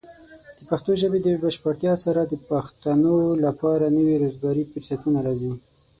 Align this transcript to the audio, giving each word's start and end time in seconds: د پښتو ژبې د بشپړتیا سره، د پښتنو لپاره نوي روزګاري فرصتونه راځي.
د 0.57 0.61
پښتو 0.69 0.91
ژبې 1.01 1.19
د 1.23 1.27
بشپړتیا 1.43 1.93
سره، 2.05 2.21
د 2.25 2.33
پښتنو 2.49 3.15
لپاره 3.45 3.85
نوي 3.97 4.15
روزګاري 4.23 4.63
فرصتونه 4.71 5.19
راځي. 5.27 5.53